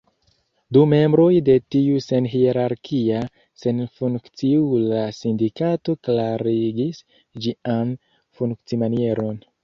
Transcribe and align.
Du 0.75 0.81
membroj 0.91 1.33
de 1.47 1.55
tiu 1.73 1.97
senhierarkia, 2.05 3.19
senfunkciula 3.63 5.01
sindikato 5.17 5.95
klarigis 6.09 7.03
ĝian 7.47 7.93
funkcimanieron. 8.41 9.39